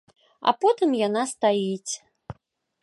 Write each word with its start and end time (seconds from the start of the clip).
А 0.51 0.53
потым 0.65 0.89
яна 1.07 1.23
стаіць. 1.33 1.91